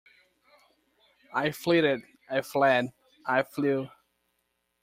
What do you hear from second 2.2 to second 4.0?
I fled, I flew.